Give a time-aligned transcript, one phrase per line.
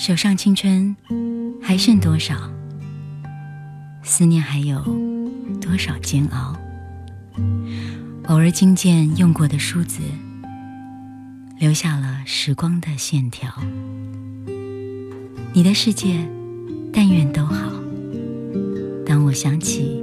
[0.00, 0.96] 手上青春
[1.60, 2.34] 还剩多少？
[4.02, 4.82] 思念还有
[5.60, 6.56] 多少煎熬？
[8.28, 10.00] 偶尔惊见用过的梳子，
[11.58, 13.52] 留下了时光的线条。
[15.52, 16.26] 你的世界，
[16.90, 17.70] 但愿都好。
[19.04, 20.02] 当我想起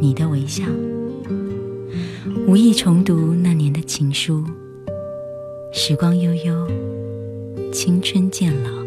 [0.00, 0.64] 你的微笑，
[2.48, 4.44] 无意重读那年的情书。
[5.72, 6.68] 时光悠悠，
[7.72, 8.79] 青春渐老。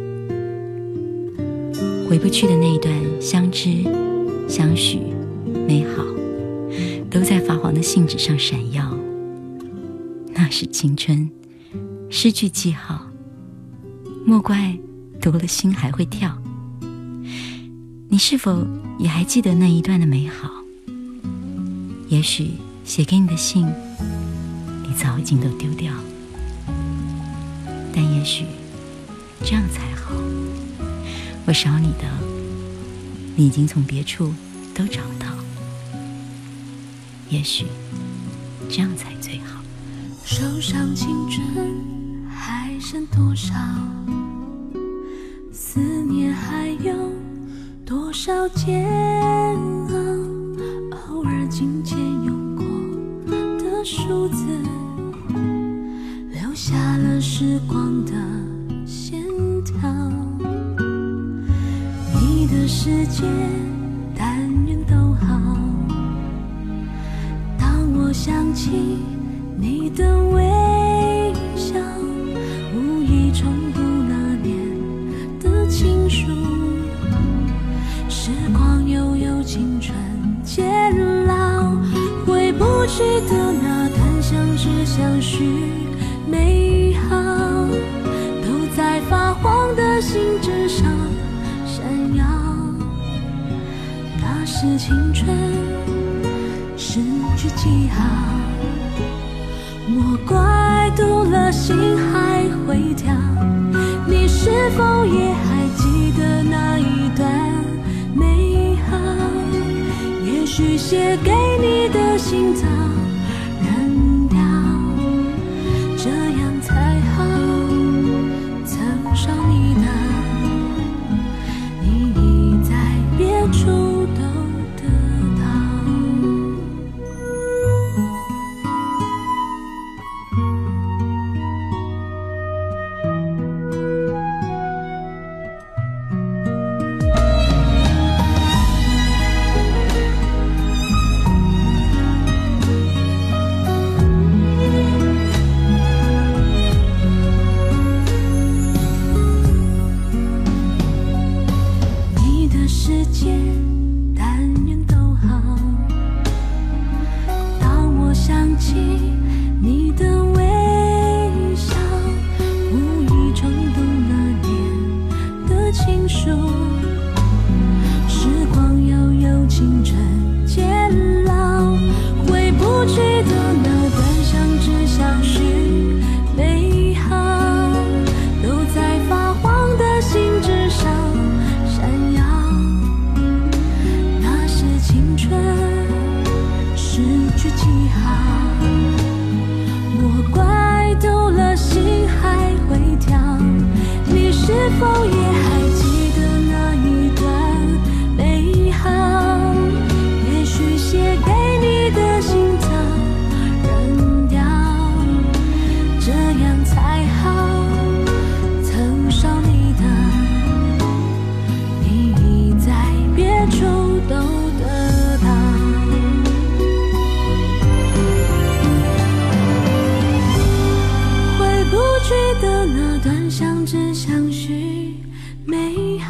[2.14, 3.83] 回不去的那一段相知、
[4.47, 5.00] 相许、
[5.67, 6.06] 美好，
[7.09, 8.95] 都在发黄的信纸上闪耀。
[10.31, 11.28] 那是青春，
[12.11, 13.08] 失去记号，
[14.28, 14.78] 莫怪
[15.20, 16.38] 读了心还会跳。
[18.09, 18.64] 你是否
[19.00, 20.52] 也还记得那一段的美好？
[22.10, 22.52] 也许
[22.86, 23.66] 写给你的信，
[24.83, 25.92] 你早已经都丢掉，
[27.92, 28.45] 但也许
[29.43, 30.14] 这样才好。
[31.45, 32.05] 我少你的，
[33.36, 34.33] 你已经从别处
[34.73, 35.27] 都找到。
[37.30, 37.65] 也许
[38.70, 39.61] 这样才最好。
[40.23, 41.48] 手上青春
[42.30, 43.54] 还剩多少？
[45.52, 46.93] 思念还有
[47.86, 49.58] 多少煎
[62.83, 63.62] 世界，
[110.53, 112.67] 也许写给你的信早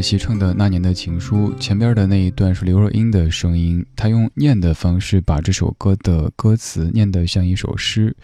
[0.00, 8.16] 江美琪唱的《那年的情书》，前边的那一段是刘若英的声音，她用念的方式把这首歌的歌词念得像一首诗，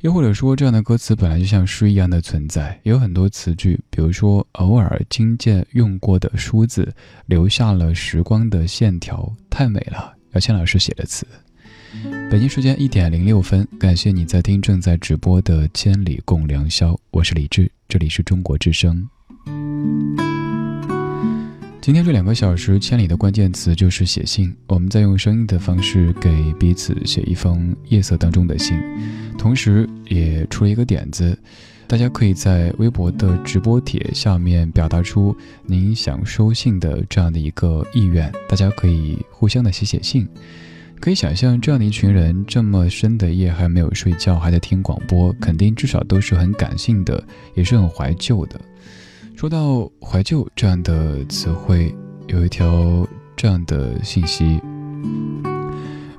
[0.00, 6.92] 又或者说这样的歌词本来就像诗一样的存在，有很多词句，比如说偶尔听见用过的梳子，
[7.26, 10.14] 留下了时光的线条，太美了。
[10.32, 11.24] 姚谦老师写的词。
[12.32, 19.08] 北京时间一点零六分，感谢你在听正在直播的《千里共良宵》，我是李志，这里是中国之声。
[21.82, 24.54] 今天这两个小时，千里的关键词就是写信。
[24.68, 28.80] 我们在用声音的方式给彼此写一封夜色当中的信，
[29.36, 31.36] 同时也出了一个点子，
[31.88, 35.36] 大家可以在微博的直播帖下面表达出
[35.66, 40.28] 您想收信的这样的一个意愿，大家可以互相的写写信。
[41.00, 47.26] 可以想象，这样的一群人，这么深的夜还没有睡觉，还在听广播，肯定至少都是很感性的，
[47.56, 48.60] 也是很怀旧的。
[49.42, 51.92] 说到怀旧这样的词汇，
[52.28, 53.04] 有一条
[53.34, 54.60] 这样的信息：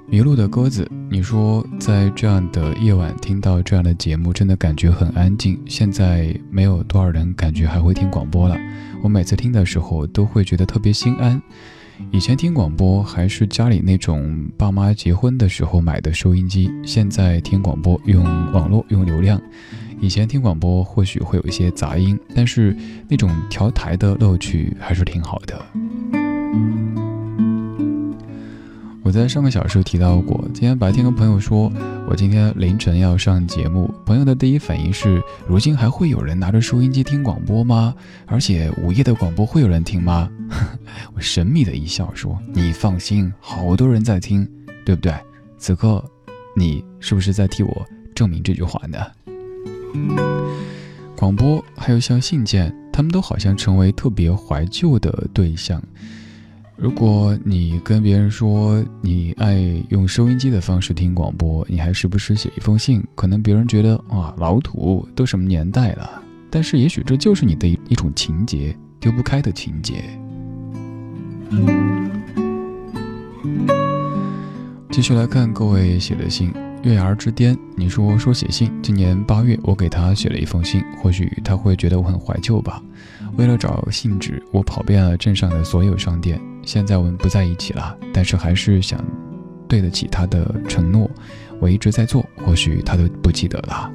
[0.09, 5.57] 迷路的鸽子，你说在这样的夜晚听到这样的节目，真的感觉很安静。
[5.65, 8.57] 现在没有多少人感觉还会听广播了，
[9.01, 11.41] 我每次听的时候都会觉得特别心安。
[12.11, 18.21] 以前听广播还是家里那种爸妈结婚的时候买的收音机，现在听广播用
[18.51, 19.41] 网络用流量。
[20.03, 22.75] 以前听广播或许会有一些杂音，但是
[23.07, 25.65] 那种调台的乐趣还是挺好的。
[29.01, 31.71] 我在上个小时提到过，今天白天跟朋友说，
[32.09, 33.89] 我今天凌晨要上节目。
[34.05, 37.95] 朋友的第一反应是：如今还会有人拿着收音机听广播吗？
[38.25, 40.29] 而且午夜的广播会有人听吗？
[41.15, 44.45] 我神秘的一笑说：“你放心，好多人在听，
[44.85, 45.13] 对不对？
[45.57, 46.03] 此刻，
[46.57, 48.97] 你是不是在替我证明这句话呢？”
[51.15, 55.81] 广播还有像信件，他们都好像成为特别怀旧的对象。
[56.75, 66.21] 如果你跟别人说你爱用收音机的方式听广播，你还时不时写一封信，可能别人觉得哇老土，都什么年代了？
[66.49, 70.03] 但是也许这就是你的一一种情节，丢不开的情节。
[74.91, 76.51] 继续来看各位写的信，
[76.83, 82.83] 月牙之巅，你说说写信，今年八月我给他写了一封信，或许他会觉得我很怀旧吧。
[83.37, 86.39] 为了找信纸，我跑遍了镇上的所有商店。
[86.61, 89.01] 现在我们不在一起了，但是还是想
[89.65, 91.09] 对得起他的承诺。
[91.61, 93.89] 我一直在做，或许他都不记得了。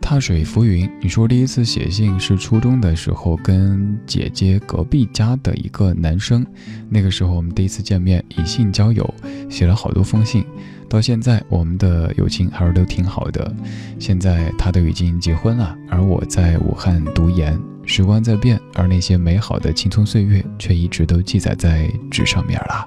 [0.00, 6.46] 踏水浮云，你说第一次写信是初中的时候，跟姐姐隔壁家的一个男生，
[6.88, 9.14] 那个时候我们第一次见面，以信交友，
[9.50, 10.42] 写了好多封信。
[10.88, 13.54] 到现在，我们的友情还是都挺好的。
[13.98, 17.58] 现在他都已经结婚了，而我在武汉读研。
[17.86, 22.86] 时光在变，而那些美好的青葱岁月却一直都记载在纸上面了。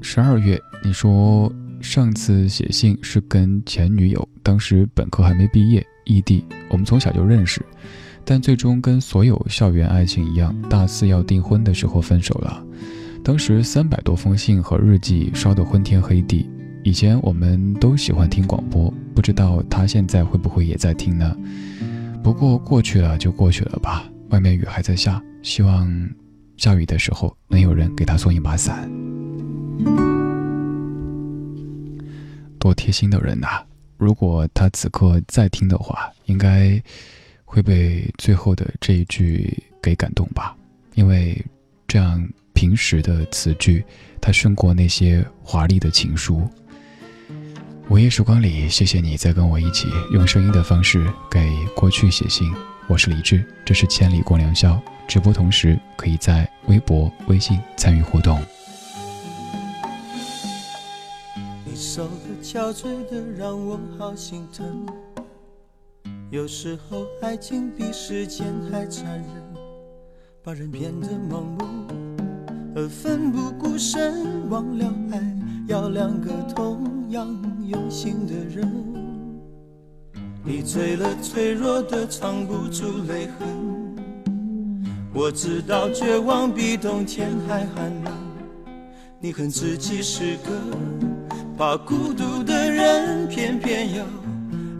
[0.00, 7.60] 十二月，你说上次写信是跟前女友，当时本科还没毕业，异地，我们从小就认识，
[8.24, 12.64] 但最终跟所有校园爱情一样，大四要订婚的时候分手了。
[13.24, 16.46] 当时三百多封信和日记烧得昏天黑地。
[16.82, 21.34] 以前我们都喜欢听广播，不知道他现在会不会也在听呢？
[22.22, 24.04] 不过过去了就过去了吧。
[24.28, 25.90] 外面雨还在下，希望
[26.58, 28.86] 下雨的时候能有人给他送一把伞。
[32.58, 33.62] 多贴心的人呐！
[33.96, 36.78] 如果他此刻在听的话，应该
[37.46, 39.50] 会被最后的这一句
[39.82, 40.54] 给感动吧？
[40.94, 41.42] 因为
[41.88, 42.22] 这样
[42.64, 43.84] 平时的词句，
[44.22, 46.48] 它胜过那些华丽的情书。
[47.90, 52.50] 午夜时光里，谢谢你再跟我一起用声音的方式给过去写信。
[52.88, 58.40] 我是李志，这是千里共良宵直播，同时可以在微博、微信参与互动。
[61.66, 64.86] 你瘦的憔悴的，让我好心疼。
[66.30, 69.26] 有时候爱情比时间还残忍，
[70.42, 72.13] 把人变得盲目。
[72.74, 74.48] 而奋不顾身。
[74.50, 75.20] 忘了爱
[75.66, 77.26] 要两个同样
[77.66, 78.70] 用心的人。
[80.44, 83.48] 你醉了，脆弱的藏不住泪痕。
[85.14, 88.12] 我知道绝望比冬天还寒冷。
[89.20, 90.50] 你恨自己是个。
[91.56, 94.04] 怕孤独的人，偏偏又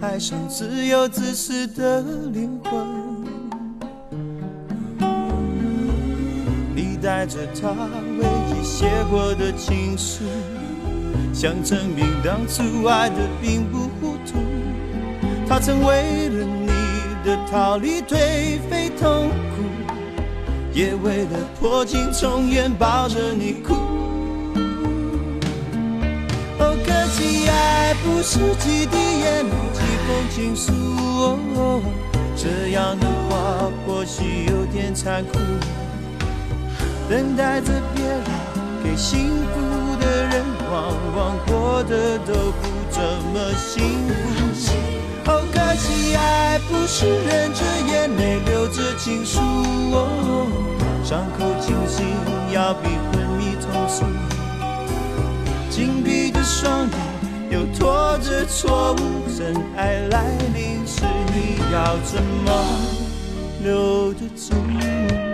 [0.00, 3.03] 爱上自由自私的灵魂。
[7.24, 7.70] 带着他
[8.18, 10.24] 唯一写过的情书，
[11.32, 14.34] 想证明当初爱的并不糊涂。
[15.48, 16.68] 他曾为了你
[17.24, 19.62] 的逃离颓废痛苦，
[20.74, 23.72] 也为了破镜重圆抱着你哭。
[26.58, 30.72] 哦，可惜爱不是几滴眼泪，几封情书。
[31.56, 31.80] 哦
[32.36, 35.38] 这样的话或许有点残酷。
[37.08, 38.22] 等待着别人
[38.82, 44.12] 给幸福的人，往往过得都不怎么幸福。
[45.26, 49.40] 哦，可惜爱不是忍着眼泪，流着情书。
[49.92, 50.46] 哦
[51.04, 52.06] 伤口清醒
[52.52, 54.06] 要比昏迷痛楚。
[55.70, 57.14] 紧闭着双眼。
[57.50, 58.98] 又拖着错误，
[59.38, 62.48] 真爱来临时，你要怎么
[63.62, 65.33] 留得住？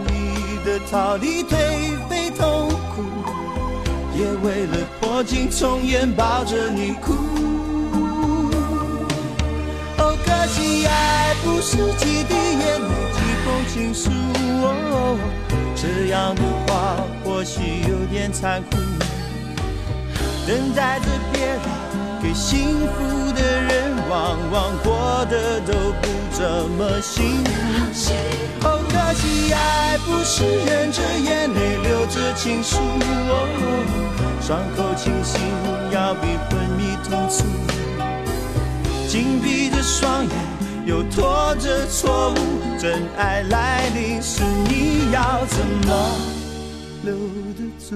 [0.63, 1.55] 的逃离颓
[2.09, 3.03] 废痛苦。
[4.13, 7.13] 也为了破镜重圆抱着你哭。
[9.97, 14.09] 哦，可惜爱不是几滴眼泪几封情书
[14.63, 15.17] 哦。
[15.75, 18.77] 这样的话或许有点残酷。
[20.45, 21.59] 等待着别人
[22.21, 26.43] 给幸福的人，往往过得都不怎
[26.77, 28.11] 么幸福。
[28.67, 32.75] 哦，可惜爱不是忍着眼泪流着情书。
[32.77, 33.33] 哦
[34.41, 35.39] 伤口清醒
[35.91, 37.45] 要比昏迷痛楚，
[39.07, 40.33] 紧闭着双眼
[40.85, 42.35] 又拖着错误，
[42.77, 46.11] 真爱来临时你要怎么
[47.03, 47.13] 留
[47.55, 47.95] 得住？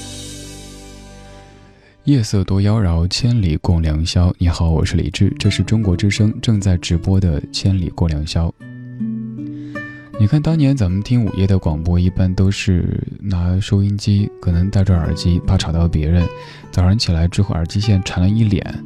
[2.05, 4.33] 夜色多妖娆，千里共良宵。
[4.39, 8.47] 你好，我是李志，这是中国之声正在直播的《千里共良宵》。
[10.19, 16.27] 你看，当年咱们听午夜的广播，一般都是拿收音机，可能戴着耳机，怕吵到别人。
[16.71, 18.83] 早上起来之后，耳机线缠了一脸，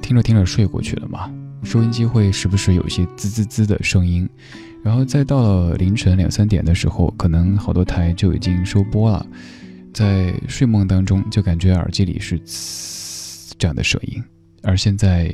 [0.00, 1.30] 听着听着睡过去了嘛。
[1.62, 4.26] 收音机会时不时有一些滋滋滋的声音。
[4.82, 9.26] 然后再到了凌晨两三点的时候，可能好多台就已经收播了，
[9.96, 12.38] 在睡梦当中就感觉耳机里是
[13.56, 14.22] 这样的声音。
[14.62, 15.32] 而现在，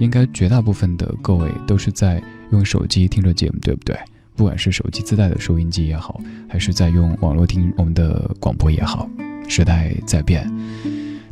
[0.00, 3.96] 应该绝大部分的各位都是在用手机听着节目，对不对？
[4.34, 9.08] 不管是手机自带的收音机也好，还是在用网络听我们的广播也好，
[9.48, 10.44] 时代在变。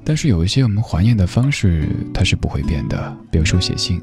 [0.05, 3.17] 但是有一些我们怀念的方式，它是不会变的。
[3.29, 4.01] 比如说写信，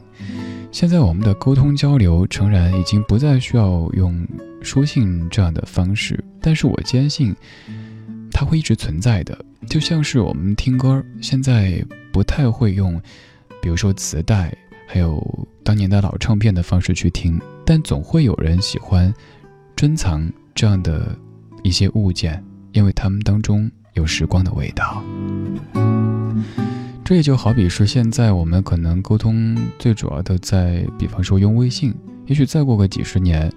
[0.70, 4.28] 现在我们的沟通交流诚然已经不再需要用
[4.62, 7.34] 书信这样的方式，但是我坚信
[8.36, 9.38] 它会一直存在的。
[9.70, 13.02] 就像是我们听歌，现在不太会用，
[13.62, 14.54] 比如说磁带，
[14.86, 19.12] 还有当年的老唱片的方式去听，但总会有人喜欢
[19.74, 21.18] 珍藏这样的
[21.64, 25.02] 一些物件，因为它们当中有时光的味道。
[27.06, 33.50] 这也就好比是现在我们可能沟通最主要的在，比方说用微信，也许再过个几十年。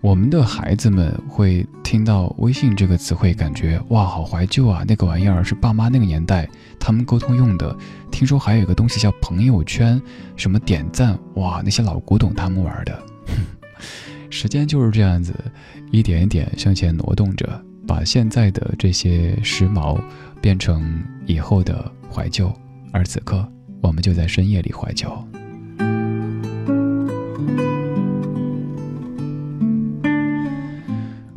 [0.00, 4.84] 我们的孩子们会听到微信这个词汇，感觉哇，好怀旧啊！
[4.86, 7.76] 那个玩意儿是爸妈那个年代他们沟通用的。
[8.10, 10.00] 听说还有一个东西叫朋友圈，
[10.36, 13.02] 什么点赞，哇，那些老古董他们玩的。
[14.30, 15.34] 时间就是这样子，
[15.90, 20.00] 一点一点向前挪动着，把现在的这些时髦
[20.40, 22.52] 变成以后的怀旧。
[22.92, 23.46] 而此刻，
[23.82, 25.10] 我们就在深夜里怀旧。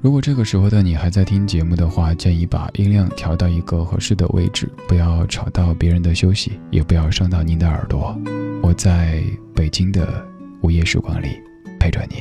[0.01, 8.19] 如果这个时候的你还在听节目的话，建议把音量调到一个合适的位置，不要吵到别人的休息，也不要伤到您的耳朵。
[8.63, 10.25] 我在北京的
[10.63, 11.39] 午夜时光里
[11.79, 12.15] 陪着你。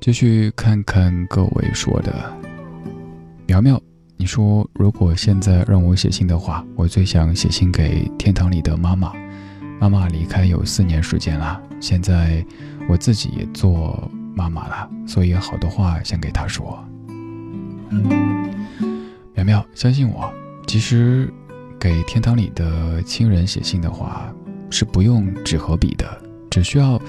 [0.00, 2.34] 继续看看各位说的，
[3.46, 3.78] 苗苗，
[4.16, 9.12] 你说如果现在让我写信的话，我最想写信给天堂里的妈妈。
[9.78, 12.42] 妈妈离开有四年时间了，现在
[12.88, 14.10] 我自己也做。
[14.38, 16.78] 妈妈了，所以好多话想给她说。
[19.34, 20.32] 苗苗，相信我，
[20.68, 21.28] 其实
[21.80, 24.32] 给天堂里的亲人写信的话，
[24.70, 26.06] 是不用纸和笔的，
[26.48, 27.00] 只需要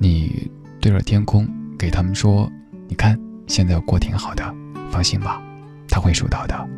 [0.00, 2.50] 你对着天空给他们说
[2.88, 4.54] ：“你看，现在过挺好的，
[4.90, 5.40] 放心吧，
[5.88, 6.68] 他会收到的。”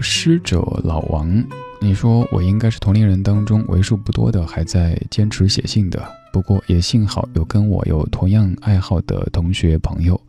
[0.00, 1.44] 师者老王，
[1.80, 6.02] 你说我应该是同龄人当中为数不多的还在坚持写信的。
[6.32, 10.20] 不过也幸好有跟我有同样爱好的同学朋友，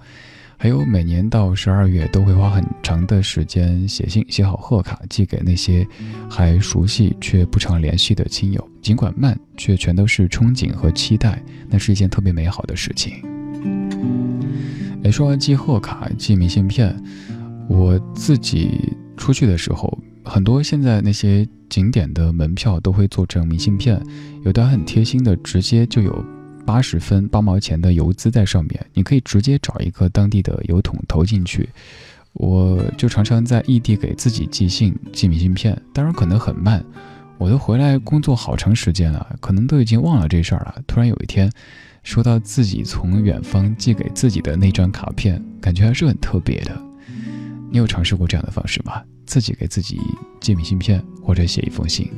[0.57, 5.85] 还有每年到十二月都会花很长的时间写信，写好贺卡寄给那些
[6.29, 8.69] 还熟悉却不常联系的亲友。
[8.81, 13.13] 尽管慢，却全都是憧憬和期待，那是一件特别美好的事情。
[15.03, 16.95] 哎，说完寄贺卡、寄明信片，
[17.67, 18.93] 我自己。
[19.19, 24.01] 出去的时候，很多现在那些景点的门票都会做成明信片，
[24.45, 26.25] 有的很贴心的，直接就有
[26.65, 31.69] 八十分八毛钱的邮资在上面，你可以直接找一个当地的邮筒投进去。
[32.33, 36.83] 我就常常在异地给自己寄信、寄明信片，当然可能很慢，
[37.37, 40.75] 我都回来工作好长时间了，可能都已经忘了这事儿了。
[40.87, 41.51] 突然有一天，
[42.03, 46.88] 收到自己从远方寄给自己的那张卡片，感觉还是很特别的。
[47.71, 49.03] 你有尝试过这样的方式吗？
[49.25, 49.99] 自己给自己
[50.39, 52.11] 寄明信片，或者写一封信。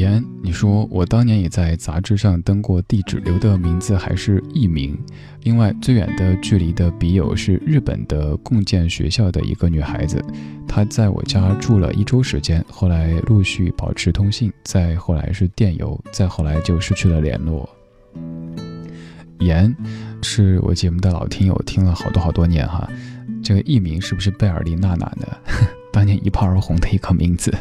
[0.00, 4.98] 言，你说我当年也在杂志上登过地址，留的名字还是艺名。
[5.42, 10.24] 另外，最远的距离的笔友是日本的共建学校的一个女孩子，
[10.66, 17.68] 她在我家住了一周时间，后来陆续保持通信，再后来是电邮，再后来就失去了联络。
[19.40, 19.74] 言，
[20.22, 22.88] 是我节目的老听友，听了好多好多年哈。
[23.42, 25.26] 这个艺名是不是贝尔丽娜娜呢？
[25.92, 27.52] 当年一炮而红的一个名字。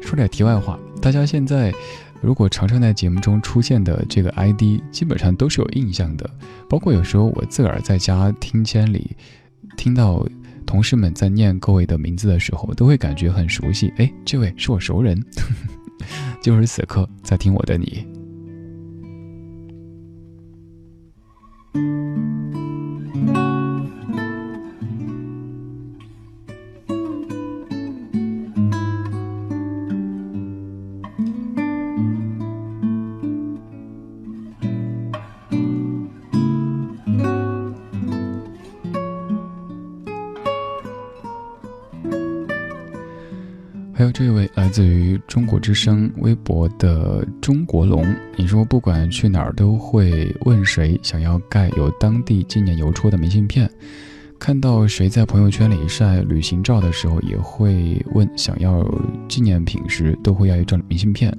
[0.00, 1.70] 说点题外话，大家现在。
[2.22, 6.28] 如果常常在节目中出现的这个 ID，基本上都是有印象的。
[6.70, 9.14] 包括有时候我自个儿在家听千里，
[9.76, 10.26] 听到
[10.64, 13.92] 同事们在念各位的名字的时候，都会感觉很熟悉。
[13.98, 15.22] 哎，这位是我熟人，
[16.40, 18.23] 就是此刻在听我的你。
[44.74, 48.04] 自于中国之声微博的中国龙，
[48.36, 53.70] 你说不管去哪儿都会问谁想要盖有当地纪念邮戳的明信片，
[54.36, 58.84] 看到谁在朋友圈里晒旅行照的时候，也会问想要
[59.28, 61.32] 纪念品时，都会要一张明信片。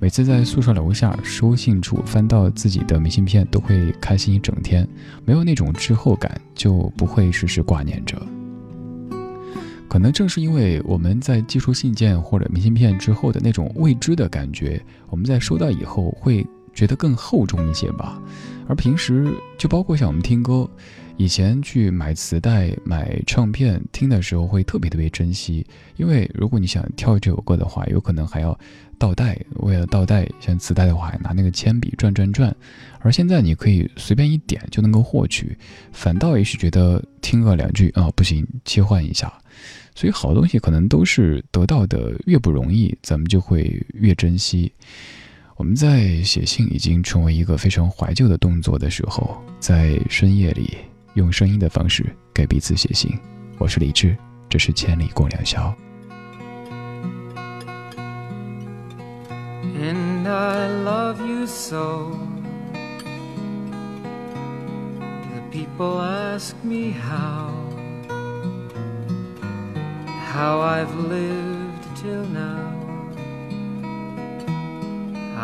[0.00, 4.84] 每次在宿舍楼下收信处翻到自己的明信片，都会开心一整天。
[5.24, 8.20] 没有那种滞后感，就不会时时挂念着。
[9.90, 18.22] 可能正是因为我们在寄出信件或者明信片之后的那种未知的感觉，我们在收到以后会觉得更厚重一些吧。
[18.68, 20.70] 而平时就包括像我们听歌，
[21.16, 28.56] 以前去买磁带、买唱片听的时候，会特别特别珍惜，因为如果你想跳这首歌的话，有可能还要
[28.96, 29.36] 倒带。
[29.56, 32.54] 为了倒带，像磁带的话，拿那个铅笔转转转。
[33.00, 35.58] 而现在你可以随便一点就能够获取，
[35.90, 39.32] 反倒也是觉得听个两句啊不行，切换一下。
[40.00, 44.72] 所以好东西可能都是得到的越不容易，咱们就会越珍惜。
[45.56, 50.78] 我们在写信已经成为一个非常怀旧的动作的时候，在深夜里
[51.12, 53.12] 用声音的方式给彼此写信。
[53.58, 54.16] 我是李志，
[54.48, 55.76] 这是千里共良宵。
[59.82, 62.16] And I love you so.
[65.52, 67.50] People ask me how,
[70.40, 72.68] how I've lived till now.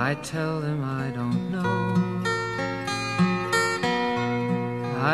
[0.08, 1.82] I tell them I don't know.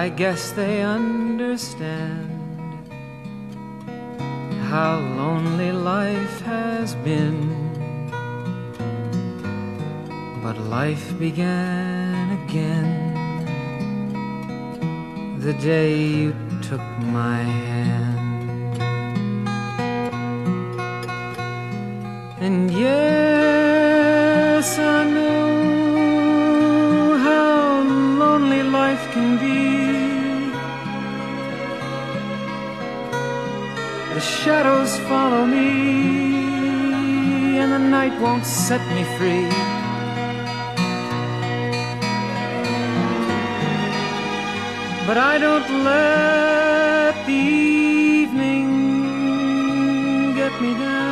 [0.02, 2.30] I guess they understand
[4.72, 7.38] how lonely life has been.
[10.44, 12.88] But life began again
[15.40, 16.30] the day you
[16.68, 16.86] took
[17.18, 17.91] my hand.
[34.44, 35.68] Shadows follow me,
[37.60, 39.48] and the night won't set me free.
[45.06, 47.42] But I don't let the
[48.22, 48.68] evening
[50.34, 51.11] get me down.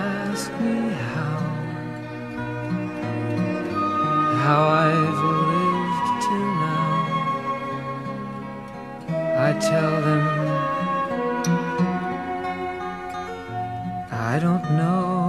[0.00, 1.36] Ask me how,
[4.44, 6.92] how I've lived till now.
[9.46, 10.24] I tell them
[14.32, 15.19] I don't know.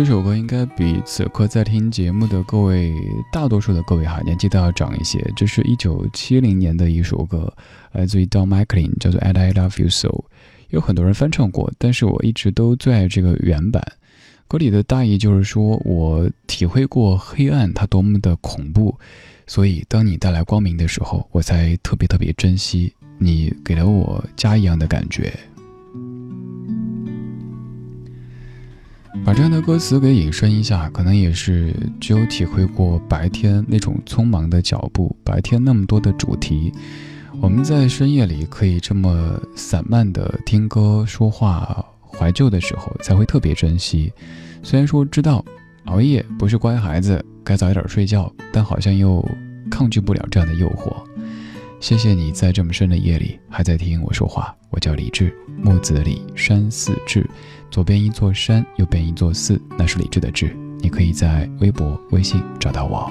[0.00, 2.90] 这首歌应该比此刻在听节目的各位，
[3.30, 5.22] 大多数的各位哈，年纪都要长一些。
[5.36, 7.52] 这是一九七零年的一首歌，
[7.92, 10.08] 来自于 Don McLean，叫做《And I Love You So》。
[10.70, 13.84] 有很多人翻唱过，但是我一直都最爱这个原版。
[14.48, 18.98] 歌里的大意就是说，我体会过黑暗它多么的恐怖，
[19.46, 25.30] 所以当你带来光明的时候，我才特别特别珍惜你，给了我家一样的感觉。
[29.24, 36.72] 把这样的歌词给引申一下，可能也是只有体会过白天那种匆忙的脚步，白天那么多的主题，
[37.40, 44.12] 我们在深夜里可以这么散漫的听歌、说话、怀旧的时候，才会特别珍惜。
[44.62, 45.44] 虽然说知道
[45.84, 49.24] 熬夜不是乖孩子，该早一点睡觉，但好像又
[49.70, 50.96] 抗拒不了这样的诱惑。
[51.78, 54.54] 谢谢你在这么深的夜里还在听我说话。
[54.70, 57.28] 我叫李志，木子李，山寺志，
[57.70, 60.56] 左边一座山，右边一座寺，那是李志的志。
[60.80, 63.08] 你可以在微博、微信找到我。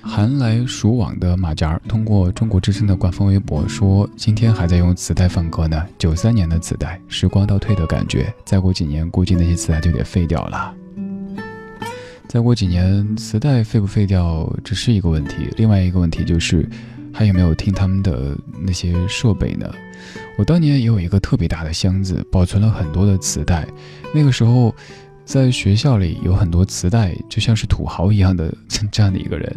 [0.00, 8.32] 寒来暑往的马甲通过中国之声的官方微博说：“今天还在用磁带放歌呢，九三年的磁带，时光倒退的感觉。
[8.44, 10.74] 再过几年，估计那些磁带就得废掉了。
[12.26, 15.48] 再过几年，磁带废不废掉，这是一个问题。
[15.58, 16.66] 另外一个问题就是。”
[17.14, 19.72] 还有没有听他们的那些设备呢？
[20.36, 23.66] 我当年也有一个特别大的箱子，保存了很多的磁带。
[24.12, 24.74] 那个时候，
[25.24, 28.52] 在学校里有很多磁带，就像是土豪一样的
[28.90, 29.56] 这样的一个人。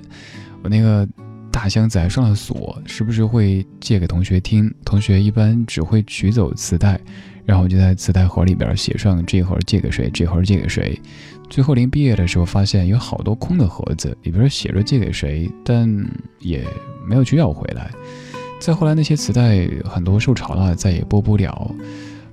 [0.61, 1.07] 我那个
[1.51, 4.71] 大箱子还上了锁，时不时会借给同学听。
[4.85, 7.01] 同学一般只会取走磁带，
[7.47, 11.01] 然后就在磁带盒里边写上这盒借给谁，这盒借给谁。
[11.49, 15.89] 最后临毕业的时候，发现有好多空的盒子，里边写着借给谁，但
[16.41, 16.63] 也。
[17.09, 17.89] 没有去要回来，
[18.59, 21.73] 再后来那些磁带很多受潮了，再也播不了。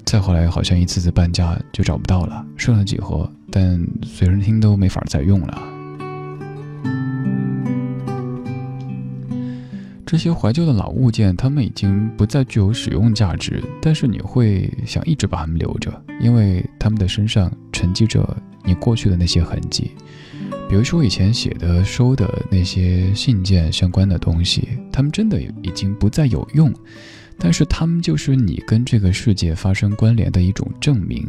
[0.05, 5.74] 再后来好像一次次搬家就找不到了，剩了几盒，但随身听都没法再用了。
[10.07, 15.91] 这些怀旧的老物件，它们已经不再具有使用价值，但是你会想一直把它们留着，
[16.21, 19.91] 因为它们的身上沉积着你过去的那些痕迹。
[20.69, 26.73] 比如说以前写的、收的那些信件相关的东西，他们真的已经不再有用，
[27.39, 31.27] 但是他们就是你跟这个世界发生关联的一种证明。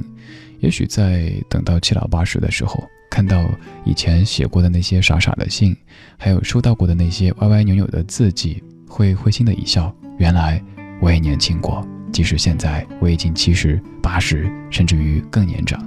[0.59, 3.45] 也许在等到七老八十的时候，看到
[3.85, 5.75] 以前写过的那些傻傻的信，
[6.17, 9.93] 还有收到过的那些歪歪扭扭的字迹，会会心的一笑。
[10.17, 10.61] 原来
[11.01, 15.79] 我也年轻过，即使现在我已经七十八十，甚至于更年长，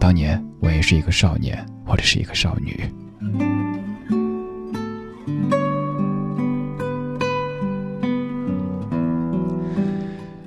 [0.00, 1.64] 当年我也是一个少年。
[1.86, 2.80] 或者是一个少女。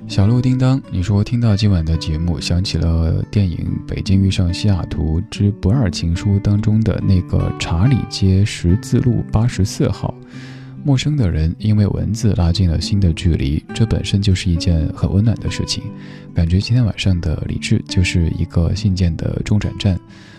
[0.08, 10.14] 小鹿叮当，你说听到今晚的节目，想起了电影《北京遇上西雅图之不二情书》当中的那个查理街十字路八十四号。
[10.82, 15.84] 陌生的人因为文字拉近了新的距离，这本身就是一件很温暖的事情。
[16.34, 19.98] 感觉今天晚上的理智就是一个信件的中转站。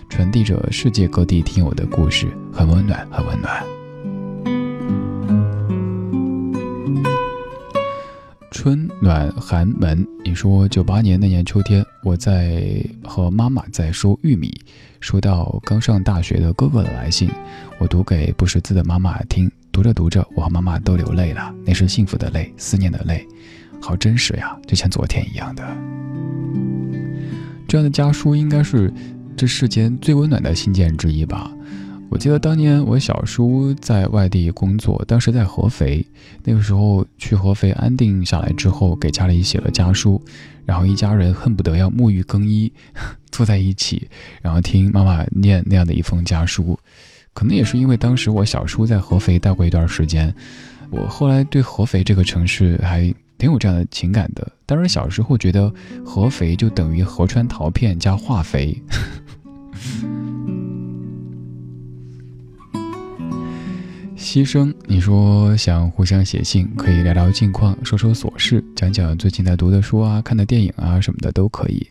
[0.10, 3.78] 传递着世界各地听友的故事，很温暖，很温暖。
[8.61, 14.53] 春暖寒门，你说九八年那年秋天，我在和妈妈在收玉米，
[14.99, 17.31] 收到刚上大学的哥哥的来信，
[17.77, 23.25] 我读给不识字的妈妈听，读着读着，我和妈妈都流泪了，那是幸福的泪，思念的泪，
[23.79, 25.63] 好真实呀，就像昨天一样的。
[27.65, 28.93] 这样的家书应该是。
[29.37, 31.49] 这世间最温暖的信件之一吧。
[32.09, 36.05] 我记得当年我小叔在外地工作，当时在合肥，
[36.43, 40.21] 那个时候去合肥安定下来之后，给家里写了家书，
[40.65, 42.71] 然后一家人恨不得要沐浴更衣，
[43.31, 44.09] 坐在一起，
[44.41, 46.77] 然后听妈妈念那样的一封家书。
[47.33, 50.33] 可能也是因为当时我小叔在合肥待过一段时间，
[50.89, 53.13] 我后来对合肥这个城市还。
[53.39, 54.45] 挺有这样的情感的。
[54.65, 55.73] 当然，小时候觉得
[56.05, 58.77] 合肥就等于合川陶片加化肥。
[64.19, 71.88] 牺牲，你说想互相写信，可以聊聊近况，说说琐事，讲讲最近在读的书啊、看的电影啊什么的都可以。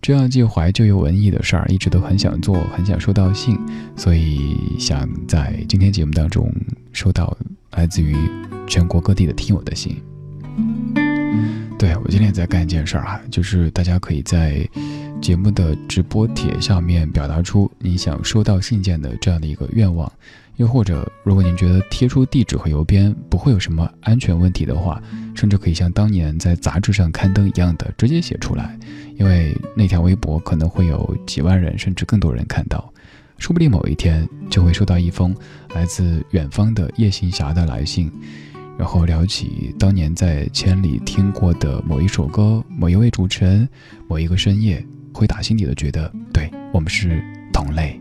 [0.00, 3.58] 这样既怀旧又文艺的事儿，一直都很想做，很想收到信，
[3.96, 6.48] 所以想在今天节目当中
[6.92, 7.36] 收到
[7.72, 8.16] 来自于
[8.68, 10.00] 全国各地的听友的信。
[11.76, 14.64] 对我今天在干一件事儿啊，就是大家可以在
[15.20, 20.10] 节目的直播帖下面表达出你想收到信件的这样的一个愿望，
[20.62, 25.02] 又或者如果您觉得贴出地址和邮编不会有什么安全问题的话，
[25.34, 28.78] 甚至可以像当年在杂志上刊登一样的直接写出来，
[29.16, 32.88] 因为那条微博可能会有几万人甚至更多人看到，
[33.38, 35.34] 说不定某一天就会收到一封
[35.74, 38.08] 来自远方的夜行侠的来信。
[38.78, 43.68] 然后聊起当年在千里听过的某一首歌、某一位主持人、
[44.08, 47.20] 某一个深夜，会打心底的觉得，对我们是
[47.52, 48.00] 同类。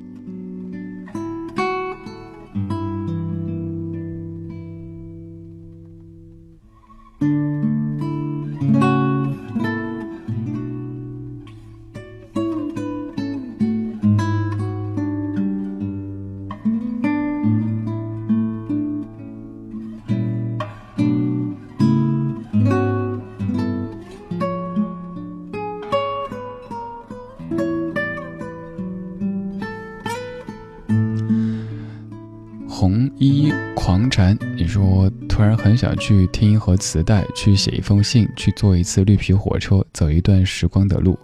[35.82, 41.18] 想去听一盒磁带，去写一封信，去坐一次绿皮火车，走一段时光的路，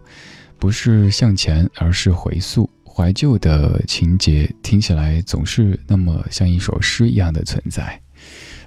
[0.58, 2.68] 不是向前，而是回溯。
[2.84, 7.84] 怀旧的情节听起来总是那么像一首诗一样的存在。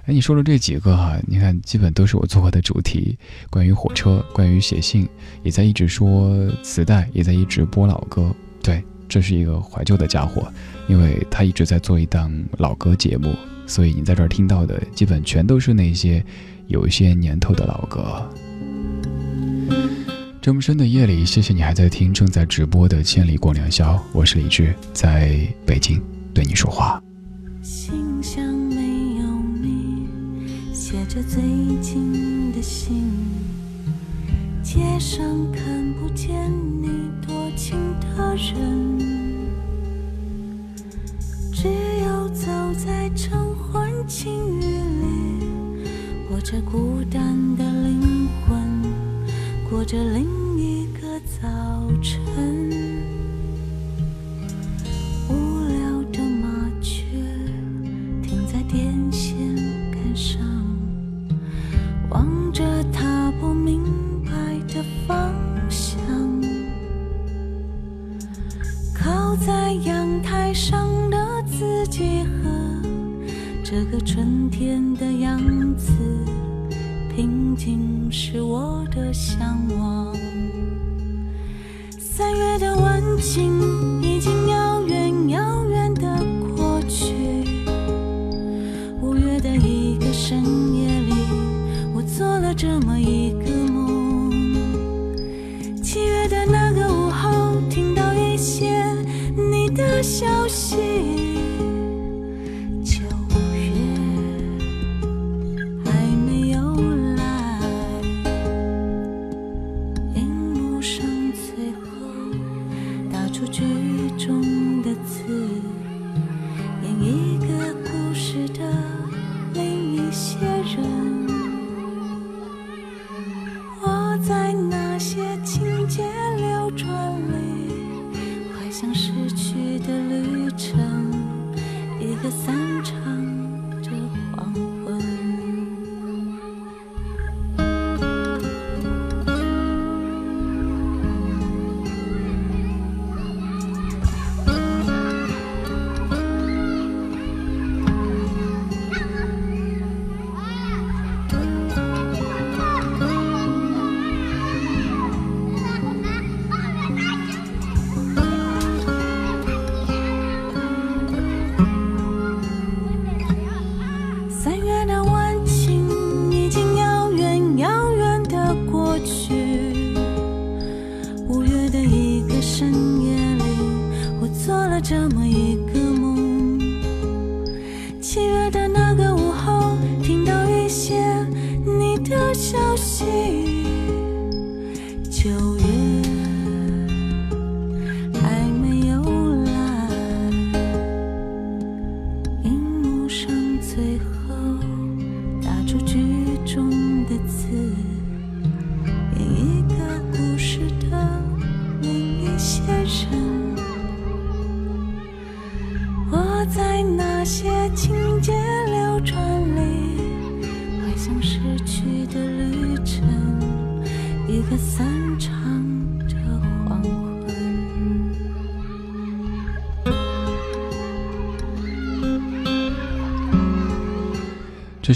[0.05, 3.17] 哎，你说的这几个哈，你看基本都是我做过的主题，
[3.49, 5.05] 关于火车，关于写信，
[5.43, 8.33] 也在一直说磁带，也在一直播老歌。
[8.63, 10.49] 对，这是一个怀旧的家伙，
[10.87, 13.35] 因为他一直在做一档老歌节目。
[13.71, 16.21] 所以你在这儿听到的，基本全都是那些
[16.67, 18.29] 有些年头的老歌。
[20.41, 26.01] 这么深的夜里，谢谢你还在听正在直播的《千里共良宵》，我是李志，在北京
[26.33, 27.01] 对你说话。
[27.61, 28.81] 信箱没
[29.15, 29.23] 有
[29.61, 30.05] 你，
[30.73, 31.41] 写着最
[31.79, 33.09] 近的信，
[34.61, 36.89] 街上看不见你
[37.25, 38.99] 多情的人，
[41.53, 41.69] 只
[42.03, 42.60] 有走。
[44.13, 45.85] 晴雨里，
[46.29, 48.83] 我这孤单的灵魂，
[49.69, 51.47] 过着另一个早
[52.01, 52.70] 晨。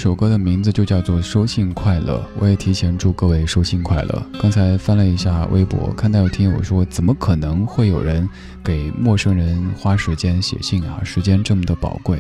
[0.06, 4.24] 首歌的名字就叫做《收信快乐》，我也提前祝各位收信快乐。
[4.39, 8.30] 刚才翻了一下微博，看到有听友说，怎么可能会有人
[8.64, 11.01] 给陌生人花时间写信啊？
[11.03, 12.20] 时间这么的宝贵。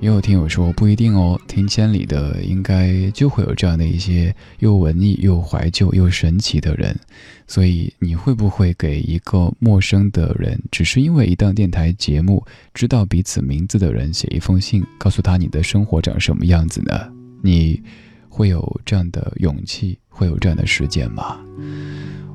[0.00, 6.98] 也有听友说不一定哦，听千里的应该就会有这样的一些又文艺又怀旧又神奇的人，
[7.46, 17.17] 所以你会不会给一个陌生的人，只是因为一档电台节目知道彼此名字的人写一封信，告诉他你的生活长什么样子呢？
[17.42, 17.82] 你
[18.28, 21.38] 会有这样的勇气，会有这样的时间吗？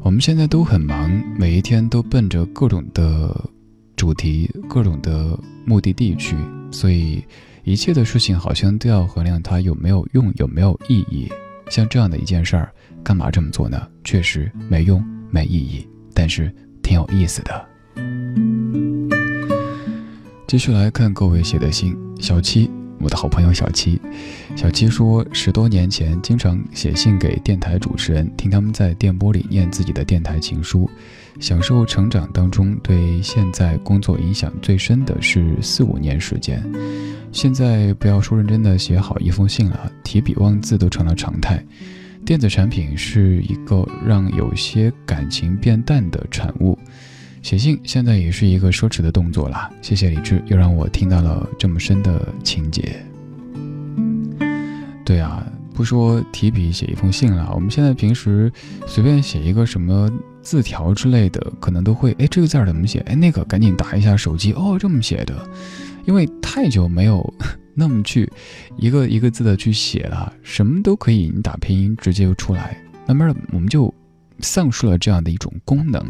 [0.02, 3.50] 我们现在都很忙，每一天都奔着各种的
[3.96, 6.36] 主题、各种的目的地去，
[6.72, 7.24] 所以。
[7.66, 11.32] 一切的事情好像都要衡量它有没有用，有没有意义。
[11.70, 12.70] 像这样的一件事儿，
[13.02, 13.88] 干嘛这么做呢？
[14.04, 15.02] 确实没用，
[15.32, 17.66] 没意义，但是挺有意思的。
[20.46, 22.70] 继续来看各位写的信，小七，
[23.04, 24.00] 我的好朋友小七，
[24.56, 30.90] 小七说，十多年前经常写信给电台主持人，听他们在电波里念自己的电台情书，
[31.38, 32.74] 享受成长当中。
[32.82, 36.64] 对现在工作影响最深的是四五年时间。
[37.34, 41.62] 现在不要说认真的写好一封信了，提笔忘字都成了常态。
[42.26, 46.80] 电子产品是一个让有些感情变淡的产物，
[47.44, 49.70] 写信现在也是一个奢侈的动作了。
[49.82, 53.06] 谢谢李志，又让我听到了这么深的情节。
[55.04, 58.50] 对啊，不说提笔写一封信了，我们现在平时
[58.88, 60.10] 随便写一个什么
[60.42, 63.00] 字条之类的，可能都会哎这个字怎么写？
[63.02, 65.36] 哎那个赶紧打一下手机哦，这么写的。
[66.06, 67.34] 因为太久没有
[67.74, 68.32] 那么去
[68.78, 72.78] 一个一个字的去写了，什么都可以，你打拼音直接就出来。
[73.06, 73.94] 慢慢的，我们就
[74.40, 76.04] 丧失了这样的一种功能。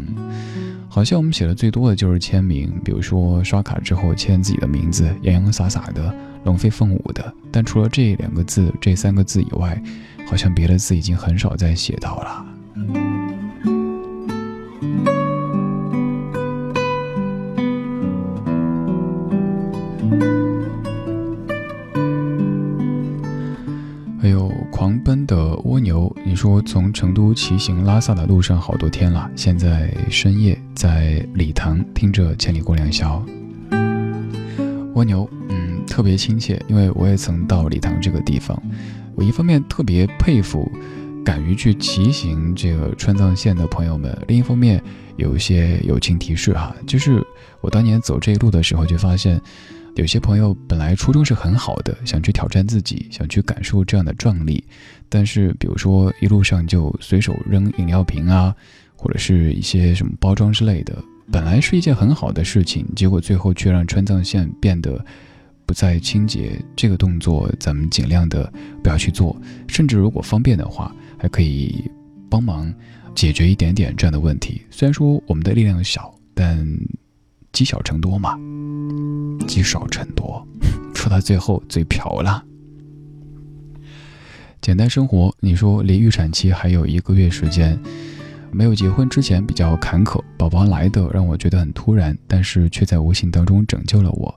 [0.88, 6.14] 好像我们写的最多的就是签名，比如说刷卡之后签自己的名字，洋洋洒洒的，
[6.44, 7.34] 龙飞凤舞的。
[7.50, 9.82] 但除了这两个字、这三个字以外，
[10.26, 12.46] 好像别的字已经很少再写到了。
[24.24, 33.22] 还有狂奔的蜗牛，你说从成都骑行拉萨的路上好多天了，现在深夜在礼堂听着《千里共良宵》。
[34.94, 38.58] 蜗牛，嗯，特别亲切，因为我也曾到礼堂这个地方。
[39.14, 40.72] 我一方面特别佩服
[41.22, 44.82] 敢于去骑行这个川藏线的朋友们，另一方面
[45.16, 47.22] 有一些友情提示哈，就是
[47.60, 49.38] 我当年走这一路的时候就发现。
[49.96, 54.62] 有些朋友本来初衷是很好的，想去挑战自己，想去感受这样的壮丽，
[55.08, 58.54] 但是比如说一路上就随手扔饮料瓶啊，
[58.96, 60.96] 或者是一些什么包装之类的，
[61.30, 65.04] 本来是一件很好的事情，结果最后却让川藏线变得
[65.64, 66.60] 不再清洁。
[66.74, 71.88] 这个动作咱们尽量的不要去做，甚至如果方便的话，还可以
[72.28, 72.72] 帮忙
[73.14, 74.60] 解决一点点这样的问题。
[74.70, 76.66] 虽然说我们的力量小，但
[77.54, 78.38] 积小成多嘛。
[79.48, 80.46] 积少成多，
[80.94, 82.44] 说到最后最漂了。
[84.60, 87.78] 简单生活，你说离预产期还有一个月时间，
[88.50, 94.34] 没有结婚之前比较坎坷，宝宝来的让我觉得很突然，但是却在无形当中拯救了我。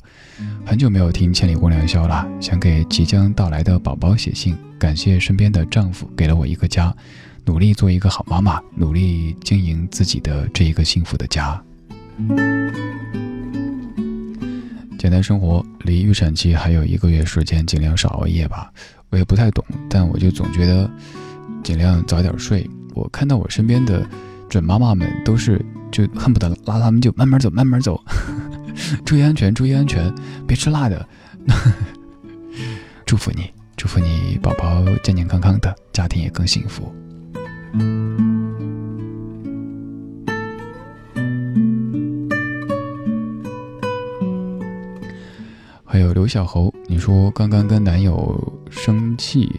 [0.66, 6.94] 很久没有听《千里共良宵》了，想给即将到来的宝宝写信，感谢身边的丈夫给了我一个家，
[7.46, 11.64] 努力做一个好妈妈，努力经营自己的这一个幸福的家。
[14.98, 18.72] 简单生活，离预产期还有一个月时间，尽量少熬夜吧。
[19.10, 20.90] 我也不太懂，但我就总觉得
[21.64, 22.70] 尽量早点睡。
[22.94, 24.06] 我看到我身边的
[24.50, 28.04] 准妈妈们都是，就恨不得拉他们就慢慢走，慢慢走，
[29.06, 30.14] 注意安全，注意安全，
[30.48, 31.08] 别吃辣的。
[33.06, 36.94] 祝福你，祝福你，宝宝健健康康的，家庭也更幸福。
[45.98, 49.50] 还有刘小猴，你说刚刚跟男友生气，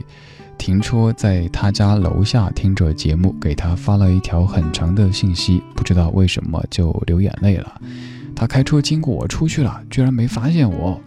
[0.56, 7.80] 停车在他家楼下听着节目，给他发了一条很长的信息，不知道为什么就流眼泪了。
[8.36, 11.02] 他开车经过我出去了，居然没发现我。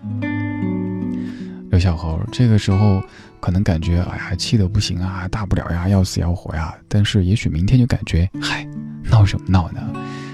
[1.70, 3.02] 刘小猴这个时候
[3.40, 6.76] 可能感觉，哎呀，气得不行啊，大不了呀，要死要活呀。
[6.90, 8.68] 但是也许明天就感觉，嗨，
[9.10, 9.80] 闹什么闹呢？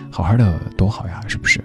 [0.10, 1.64] 好好的多好呀，是不是？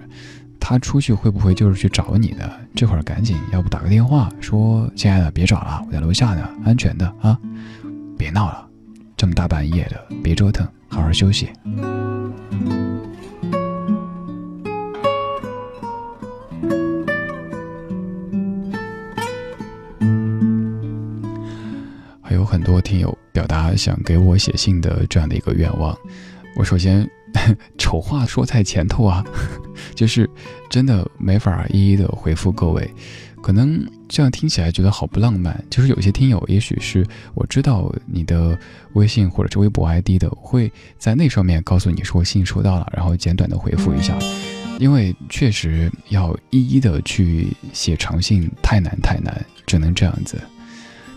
[0.65, 2.49] 他出去会不会就是去找你的？
[2.73, 7.37] 这会儿赶紧，要不打个电话说：“亲爱的，别找了，我在楼下呢，安全的啊，
[8.17, 8.65] 别闹了，
[9.17, 11.49] 这么大半夜的，别折腾，好好休息。”
[22.21, 25.93] 还有很多听友表达想给我写信的这样的一个愿望。
[26.55, 27.05] 我首先
[27.77, 29.23] 丑话说在前头啊，
[29.95, 30.29] 就是
[30.69, 32.89] 真的没法一一的回复各位。
[33.41, 38.57] 可能这样听起来觉得好不浪漫，就是有些听友，也许是我知道你的
[38.93, 44.17] 微信或者是微博 ID 的，我会在那上面告诉你说信收到了，然后简短的回复一下，
[44.79, 50.41] 因为确实要一一的去写长信太难太难，只能这样子。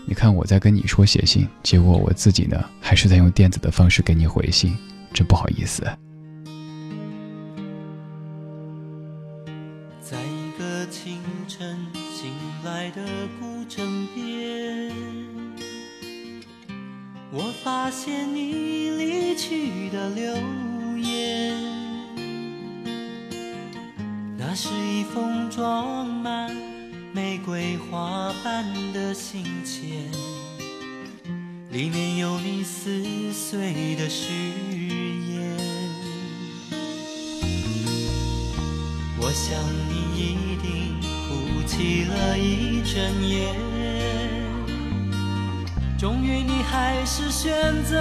[0.05, 4.77] 你看我在跟你说写信，结果我自己呢还是在用电子的方式给你回信，
[5.13, 5.81] 真不好意思。
[17.67, 20.33] 发现你离去的留
[20.97, 21.53] 言，
[24.37, 26.55] 那是一封装满
[27.11, 28.63] 玫瑰花瓣
[28.93, 29.81] 的信笺，
[31.69, 33.03] 里面有你撕
[33.33, 34.31] 碎的誓
[35.29, 35.57] 言。
[39.19, 40.95] 我想你一定。
[41.27, 43.53] 哭泣了一整夜，
[45.97, 47.97] 终于你还是选择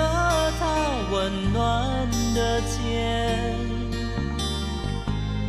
[0.61, 0.67] 他
[1.11, 3.57] 温暖的肩，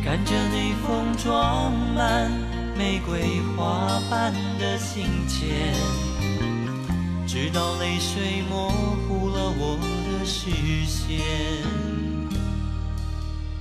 [0.02, 2.30] 看着你封装满
[2.74, 5.44] 玫瑰花瓣的信笺，
[7.26, 8.70] 直到泪水模
[9.06, 9.78] 糊了我
[10.18, 10.50] 的视
[10.86, 11.20] 线。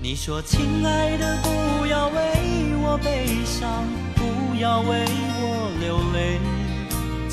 [0.02, 2.16] 你说，亲爱的，不要为
[2.82, 3.84] 我悲伤。
[4.16, 5.06] 不要为
[5.40, 6.40] 我流泪，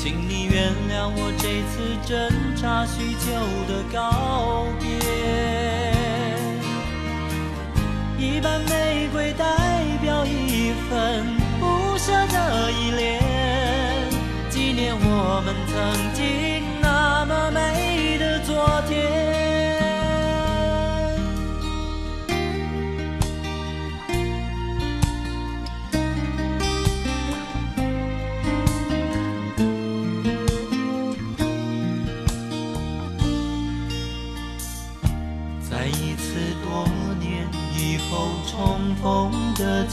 [0.05, 3.33] 请你原谅我这次挣扎许久
[3.67, 4.85] 的告别。
[8.19, 9.43] 一瓣玫瑰代
[10.03, 11.25] 表一份
[11.59, 13.19] 不舍的依恋，
[14.47, 15.73] 纪念我们曾
[16.13, 16.54] 经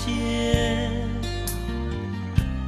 [0.03, 0.91] 的街，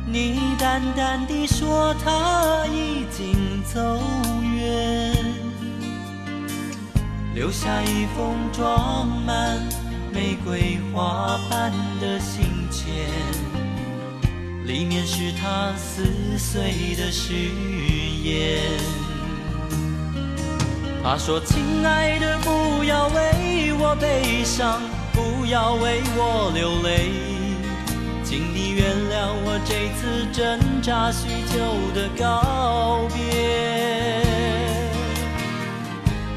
[0.07, 4.01] 你淡淡地说他已经走
[4.43, 5.15] 远，
[7.35, 9.61] 留下一封装满
[10.13, 12.85] 玫瑰花瓣的信笺，
[14.67, 17.35] 里面是他撕碎的誓
[18.23, 18.61] 言。
[21.03, 24.81] 他说：“亲爱的，不要为我悲伤。”
[25.45, 27.11] 不要为我流泪，
[28.25, 31.61] 请你原谅我这次挣扎许久
[31.93, 34.25] 的告别。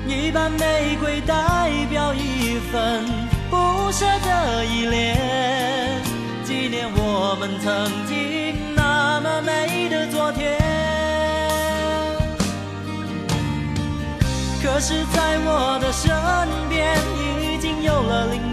[0.05, 3.05] 一瓣玫瑰代表一份
[3.49, 5.15] 不舍的依恋，
[6.43, 10.59] 纪念我们曾经那么美的昨天。
[14.61, 16.11] 可是，在我的身
[16.67, 18.46] 边，已经有了另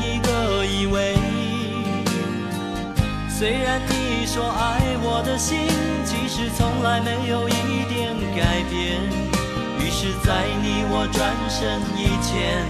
[3.44, 5.68] 虽然你说爱我的心，
[6.06, 8.96] 其实从来没有一点改变。
[9.78, 12.64] 于是，在你我转身以前，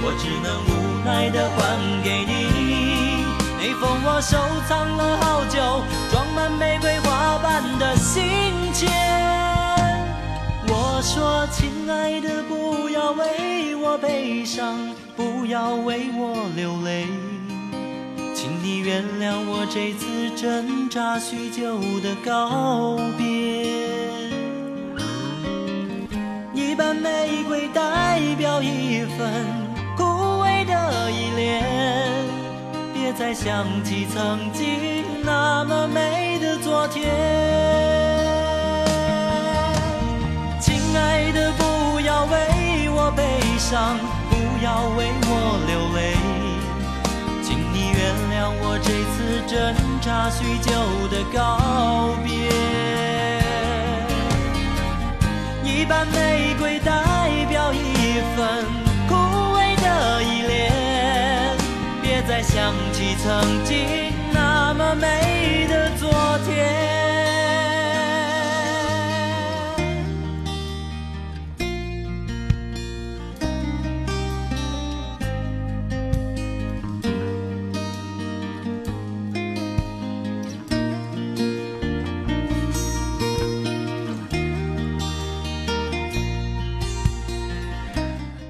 [0.00, 3.26] 我只能无奈的还给你
[3.58, 5.60] 那封我收藏了好久、
[6.10, 8.24] 装满玫瑰花瓣的信
[8.72, 8.88] 笺。
[10.68, 14.74] 我说，亲爱的，不要为我悲伤，
[15.14, 17.08] 不要为我流泪。
[18.64, 23.26] 你原谅我这次挣扎许久的告别。
[26.54, 29.44] 一瓣玫瑰代表一份
[29.98, 30.02] 枯
[30.42, 31.62] 萎的依恋，
[32.94, 37.04] 别再想起曾经那么美的昨天。
[40.58, 43.22] 亲爱的，不要为我悲
[43.58, 43.98] 伤，
[44.30, 46.33] 不要为我流泪。
[48.04, 50.68] 原谅我这次挣扎许久
[51.08, 52.28] 的告别，
[55.64, 56.92] 一瓣玫瑰代
[57.48, 58.62] 表一份
[59.08, 59.14] 枯
[59.56, 60.70] 萎的依恋，
[62.02, 66.10] 别再想起曾经那么美的昨
[66.44, 66.83] 天。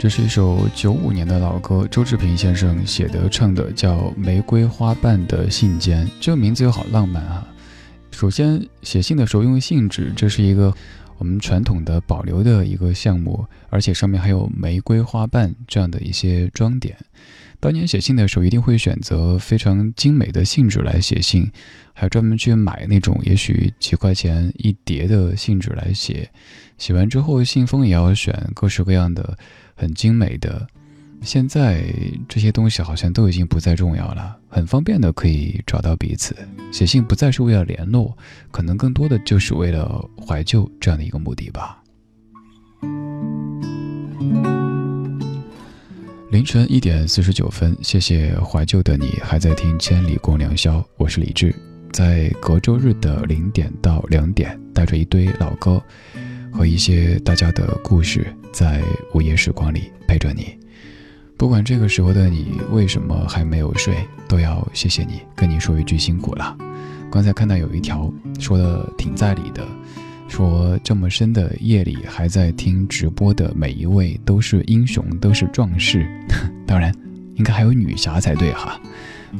[0.04, 6.04] 这是一首九五年的老歌，周志平先生写的唱的，叫《玫瑰花瓣的信笺》。
[6.20, 7.48] 这个名字又好浪漫啊！
[8.10, 10.70] 首先，写信的时候用信纸，这是一个
[11.16, 16.94] 我们传统的保留的一个项目，而且上面还有玫瑰花瓣这样的一些装点。
[17.58, 21.50] 当年写信的时候，一定会选择非常精美的信纸来写信，
[21.94, 26.28] 还专门去买那种也许几块钱一叠的信纸来写。
[26.76, 29.38] 写完之后，信封也要选各式各样的。
[29.74, 30.66] 很精美的，
[31.20, 31.84] 现在
[32.28, 36.36] 这些东西好像都已经不再重要了，很方便的可以找到彼此。
[36.72, 38.16] 写信不再是为了联络，
[38.50, 41.82] 可能更多的就是为了怀旧这样的一个目的吧。
[46.30, 51.54] 凌晨一点四十九分，谢谢怀旧的你还在听《千里共良宵》，我是李志，
[51.92, 55.82] 在隔周日的零点到两点，带着一堆老歌。
[56.56, 58.80] 和一些大家的故事，在
[59.12, 60.56] 午夜时光里陪着你。
[61.36, 63.96] 不管这个时候的你为什么还没有睡，
[64.28, 66.56] 都要谢谢你，跟你说一句辛苦了。
[67.10, 69.66] 刚才看到有一条说的挺在理的，
[70.28, 76.06] 说这么深的夜里还在听直播的每一位都是英雄，都是壮士。
[76.64, 76.94] 当然，
[77.34, 78.80] 应该还有女侠才对哈。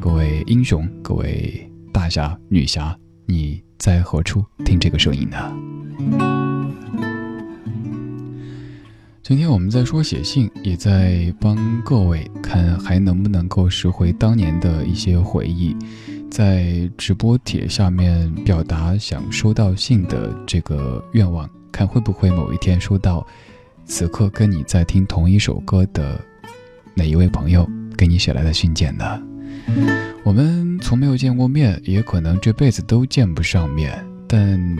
[0.01, 2.93] 各位英雄，各位大侠、女侠，
[3.25, 5.57] 你在何处听这个声音呢？
[9.27, 15.75] 今天我们在说写信，也在帮各位看还能不能够拾回当年的一些回忆，
[16.29, 23.25] 在直播帖下面表达想收到信的这个愿望，看会不会某一天收到
[23.83, 26.23] 此刻跟你在听同一首歌的
[26.93, 27.67] 哪一位朋友
[27.97, 29.19] 给你写来的信件呢？
[30.23, 34.77] 我们从没有见过面，也可能这辈子都见不上面，但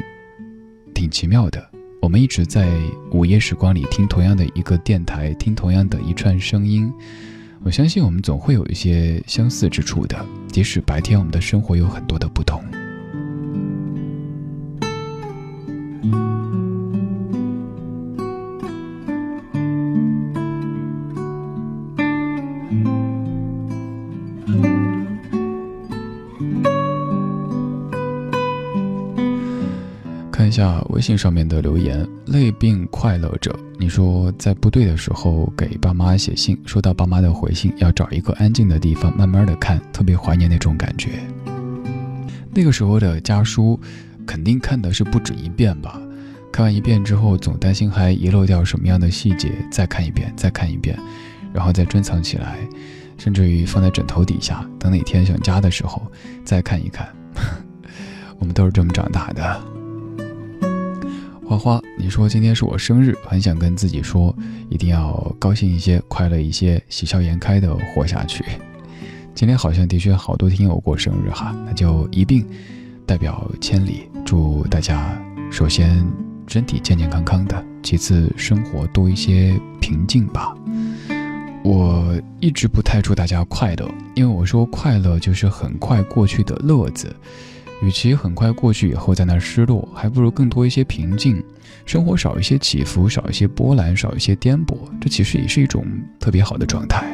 [0.94, 1.72] 挺奇妙的。
[2.06, 2.72] 我们一直在
[3.10, 6.94] 午夜时光里听同样的一个电台，听同样的一串声音。
[7.64, 12.64] 我相信我们总会有一些相似之处的，即使白天我们的生活有很多的不同。
[30.56, 41.20] 下微信上面的留言，累病快乐者，你说在部队的时候给爸妈写信，收到爸妈的回信，要找一个安静的地方慢慢的看，特别怀念那种感觉。
[42.54, 43.78] 那个时候的家书，
[44.26, 46.00] 肯定看的是不止一遍吧？
[46.54, 50.98] 看完一遍之后，总担心还遗漏掉什么样的细节，再看一遍，再看一遍，
[51.52, 52.60] 然后再珍藏起来，
[53.18, 56.02] 甚至于放在枕头底下，等哪天想家的时候
[56.46, 57.10] 再看一看。
[58.40, 59.75] 我们都是这么长大的。
[61.48, 64.36] 花花，你说今天是我生日，很想跟自己说，
[64.68, 68.44] 一定要高兴一些，快乐一些，喜笑颜开的活下去。
[69.36, 72.44] 今天好像的确好多听友过生日哈，那就一并
[73.06, 75.16] 代表千里，祝大家
[75.52, 76.04] 首先
[76.48, 80.56] 身体健健康康的，其次生活多一些平静吧。
[81.64, 87.16] 我一直不太祝大家快乐，因为我说快乐就是很快过去的乐子。
[87.82, 91.44] 与其很快过去以后在那失落，还不如更多一些平静，
[91.86, 95.86] 生活少一些起伏，少一些波澜，少一些颠簸，这其实也是一种
[96.20, 97.06] 特别好的状态。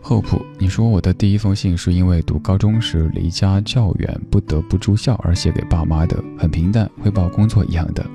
[0.00, 8.06] 厚朴，你说我的第一封信是因为读高中时离家较远，不得不住校而写给爸妈的，很平淡，汇报工作一样的。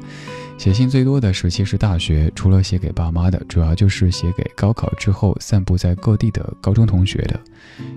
[0.59, 7.39] 写信最多的时期是大学，除了写给爸妈的，主要就是写给高考之后散布在各地的高中同学的。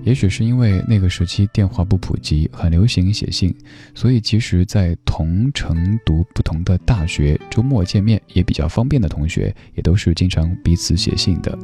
[0.04, 3.52] 也许是因为那个时期电话不普及，很流行写信，
[3.96, 11.58] 所以即使在同城读不同的大学，周末见面也比较方便的同学，也都是经常彼此写信的，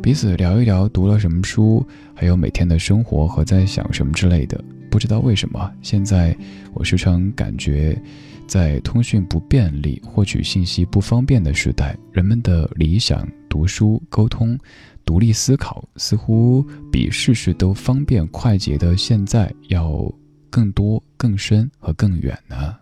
[0.00, 1.84] 彼此聊一聊读了什么书，
[2.14, 4.62] 还有每天的生活和在想什么之类的。
[4.88, 6.34] 不知道为什么，现在
[6.74, 8.00] 我时常感觉。
[8.48, 14.58] 在通讯不便利、获取信息不方便的时代，人们的理想、读书、沟通、
[15.04, 20.10] 独立思考，似乎比事事都方便快捷的现在要
[20.48, 22.74] 更多、更深和更远呢？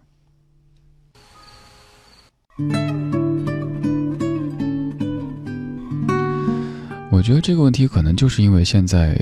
[7.11, 9.19] 我觉得这个问题可能就是因为现在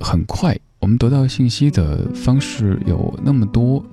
[0.00, 3.84] 很快，我们得到信息的方式有那么多。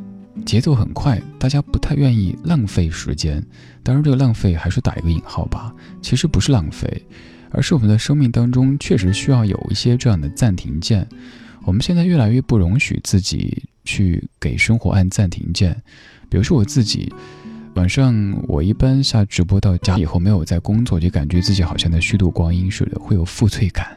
[0.45, 3.43] 节奏很快，大家不太愿意浪费时间。
[3.83, 5.73] 当然，这个浪费还是打一个引号吧。
[6.01, 7.05] 其实不是浪费，
[7.51, 11.07] 而是我们的生命当中确实需要有一些这样的暂停键。
[11.63, 15.75] 我们现在越来越不容许自己去给生活按暂停键。
[16.29, 17.13] 比如说我自己，
[17.75, 23.96] 晚上我一般下直播到家以后没有在工作，就感觉自己好像在虚度光阴似的，会有负罪感，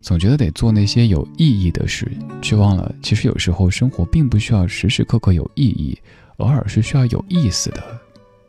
[0.00, 5.98] 总觉得得做那些有意义的事，却忘了其实有时候生活并不需要时时刻刻有意义，
[6.38, 8.00] 偶尔是需要有意思的。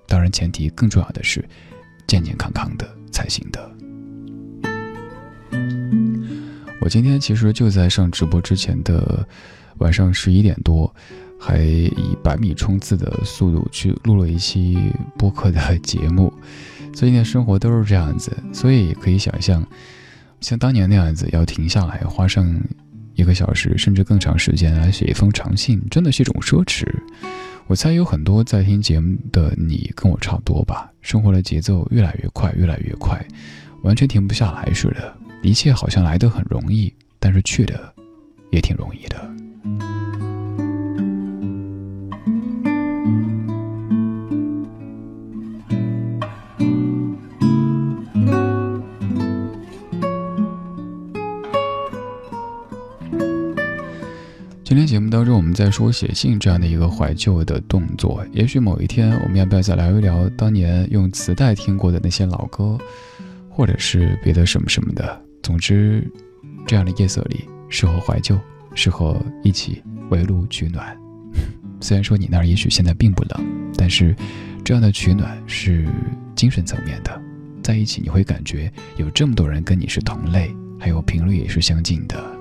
[0.08, 1.44] 当然，前提更重要的是
[2.08, 3.72] 健健康康的才行的。
[6.82, 9.28] 我今天其实就在上直播之前的
[9.80, 10.94] 晚上十一点多，
[11.38, 14.78] 还以百米冲刺的速度去录了一期
[15.18, 16.34] 播客的节目。
[16.94, 19.66] 最近的生活都是这样子，所以可以想象，
[20.42, 22.60] 像当年那样子要停下来，花上
[23.14, 26.86] 一个小时甚至更长时间来写一封长信，真的是一种奢侈。
[27.68, 33.24] 我猜有很多在听节目的你跟我差不多吧，生活的节奏越来越快，越来越快，
[33.84, 35.16] 完全停不下来似的。
[35.44, 37.94] 一切好像来得很容易，但是去的
[38.52, 39.91] 也挺容易的。
[54.92, 58.26] 节目当中，我们在说写信这样的一个怀旧的动作。
[58.34, 62.78] 也许某一天，我们要不要再聊一聊当年用磁带听过的那些老歌，
[63.50, 65.22] 或者是别的什么什么的？
[65.42, 66.06] 总之，
[66.68, 68.38] 这样的夜色里适合怀旧，
[68.76, 70.94] 适合一起围炉取暖。
[71.80, 74.14] 虽然说你那儿也许现在并不冷，但是
[74.62, 75.88] 这样的取暖是
[76.36, 77.22] 精神层面的，
[77.64, 82.41] 在一起你会感觉有这么多人跟你是同类，还有频率也是相近的。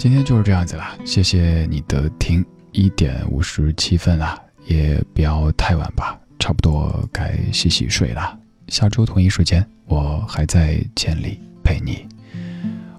[0.00, 2.42] 今天就是这样子啦，谢谢你的听，
[2.72, 4.34] 一点五十七分啦，
[4.64, 8.38] 也不要太晚吧，差不多该洗洗睡了。
[8.68, 12.08] 下周同一时间，我还在千里陪你。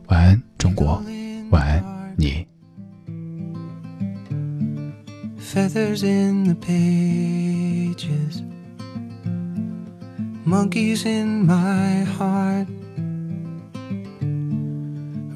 [0.10, 1.02] 晚安，中国，
[1.50, 1.84] 晚安，
[2.16, 2.46] 你。
[5.40, 8.44] Feathers in the pages,
[10.46, 12.68] monkeys in my heart,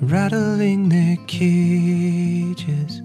[0.06, 3.02] rattling their cages.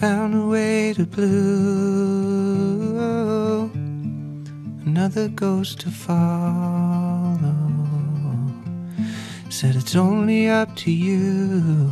[0.00, 2.60] Found a way to blue
[5.00, 6.20] another ghost to follow.
[9.48, 11.90] Said it's only up to you.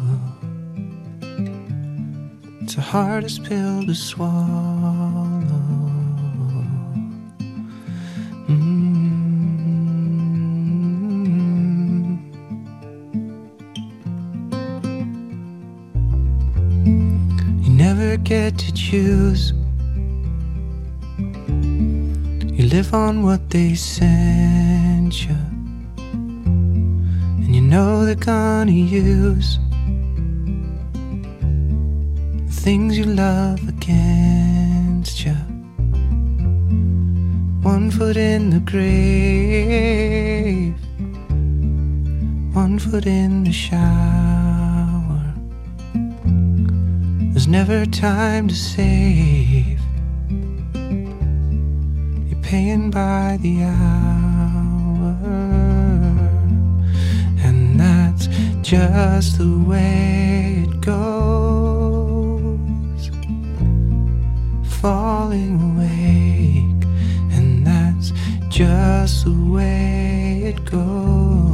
[2.61, 4.39] It's the hardest pill to swallow.
[8.49, 8.88] Mm.
[18.09, 19.53] Never get to choose.
[22.57, 25.37] You live on what they sent you.
[25.99, 29.59] And you know they're gonna use
[32.47, 35.37] the things you love against you.
[37.61, 38.89] One foot in the grave,
[42.55, 44.48] one foot in the shower.
[47.49, 49.81] Never time to save
[50.75, 55.17] You're paying by the hour.
[57.43, 58.27] And that's
[58.61, 62.59] just the way it goes.
[64.83, 66.85] Falling awake,
[67.33, 68.13] and that's
[68.51, 71.48] just the way it goes.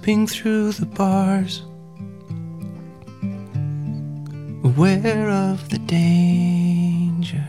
[0.00, 1.60] Slipping through the bars,
[4.64, 7.44] aware of the danger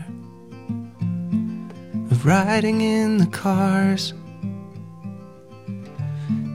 [2.10, 4.12] of riding in the cars,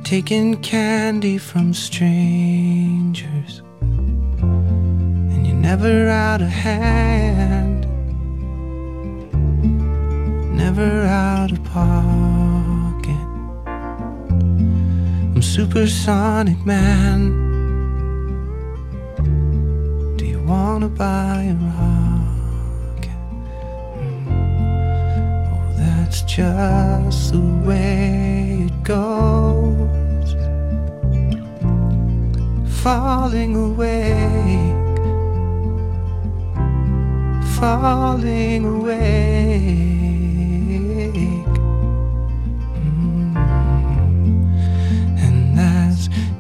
[0.04, 7.88] taking candy from strangers, and you're never out of hand,
[10.56, 12.37] never out of pocket.
[15.58, 17.20] Supersonic man.
[20.16, 23.20] Do you wanna buy a rocket?
[23.98, 24.28] Mm.
[25.52, 30.30] Oh, that's just the way it goes.
[32.84, 35.00] Falling awake,
[37.58, 39.97] falling awake.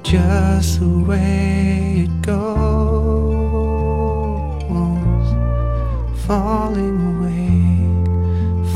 [0.07, 2.47] Just the way it goes.
[6.25, 7.51] Falling away,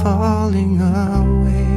[0.04, 1.70] falling away.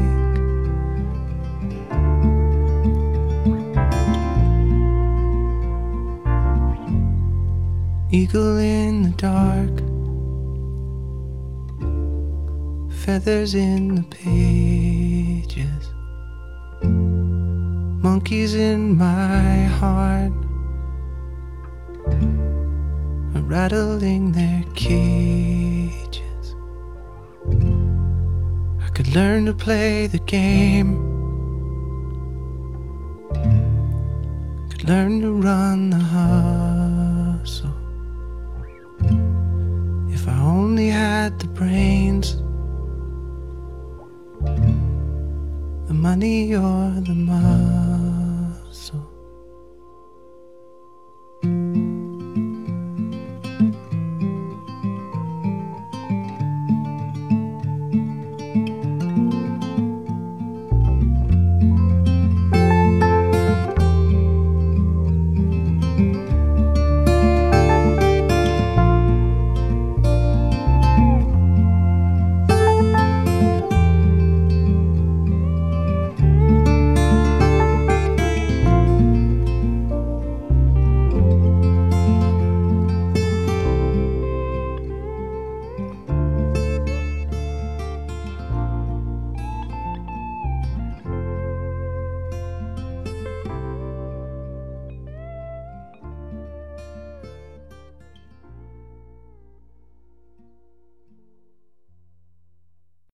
[8.10, 9.74] Eagle in the dark,
[13.04, 14.73] feathers in the pages,
[18.34, 20.32] in my heart
[23.46, 26.56] rattling their cages.
[28.82, 30.96] I could learn to play the game,
[34.70, 37.70] could learn to run the hustle.
[40.08, 42.36] If I only had the brains,
[45.86, 47.83] the money or the muscle.